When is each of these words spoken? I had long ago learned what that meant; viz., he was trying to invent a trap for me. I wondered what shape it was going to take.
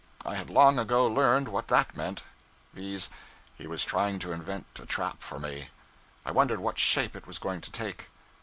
I 0.25 0.33
had 0.33 0.49
long 0.49 0.79
ago 0.79 1.05
learned 1.05 1.47
what 1.47 1.67
that 1.67 1.95
meant; 1.95 2.23
viz., 2.73 3.11
he 3.55 3.67
was 3.67 3.85
trying 3.85 4.17
to 4.17 4.31
invent 4.31 4.65
a 4.81 4.87
trap 4.87 5.21
for 5.21 5.37
me. 5.39 5.69
I 6.25 6.31
wondered 6.31 6.59
what 6.59 6.79
shape 6.79 7.15
it 7.15 7.27
was 7.27 7.37
going 7.37 7.61
to 7.61 7.69
take. 7.71 8.09